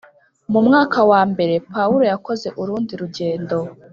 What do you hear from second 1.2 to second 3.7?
nbere pawulo yakoze urundi rugendo